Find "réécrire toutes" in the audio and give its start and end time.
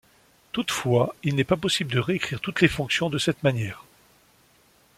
1.99-2.61